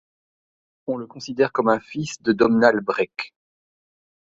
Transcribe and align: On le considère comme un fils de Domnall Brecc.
On 0.87 0.97
le 0.97 1.05
considère 1.05 1.51
comme 1.51 1.69
un 1.69 1.79
fils 1.79 2.23
de 2.23 2.33
Domnall 2.33 2.79
Brecc. 2.81 3.35